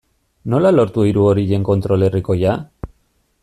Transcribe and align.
Nola 0.53 0.71
lortu 0.75 1.03
hiru 1.09 1.27
horien 1.33 1.67
kontrol 1.69 2.07
herrikoia? 2.09 2.57